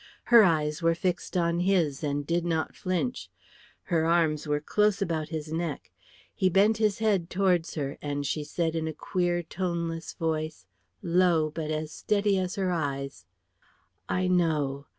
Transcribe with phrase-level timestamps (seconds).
[0.33, 3.29] Her eyes were fixed on his and did not flinch;
[3.83, 5.91] her arms were close about his neck;
[6.33, 10.65] he bent his head towards her, and she said in a queer, toneless voice,
[11.03, 13.27] low but as steady as her eyes,
[14.09, 14.87] "I know.